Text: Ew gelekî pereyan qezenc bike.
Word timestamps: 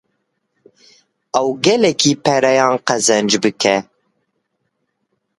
Ew 1.39 1.47
gelekî 1.65 2.11
pereyan 2.25 2.75
qezenc 2.87 3.31
bike. 3.43 3.75